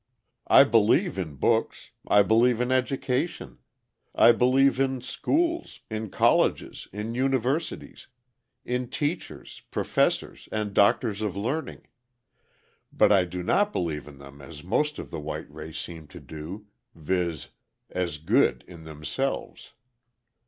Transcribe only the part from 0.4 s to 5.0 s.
I believe in books; I believe in education; I believe in